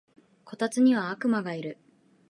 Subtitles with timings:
[0.45, 1.77] こたつには悪魔がいる